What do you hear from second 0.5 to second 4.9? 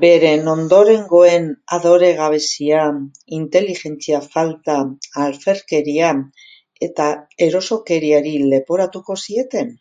ondorengoen adoregabezia, inteligentzia falta,